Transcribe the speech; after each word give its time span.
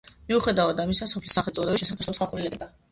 მიუხედავად 0.31 0.81
ამისა, 0.85 1.09
სოფლის 1.13 1.39
სახელწოდების 1.39 1.85
შესახებ 1.87 2.05
არსებობს 2.05 2.25
ხალხური 2.25 2.49
ლეგენდა. 2.49 2.77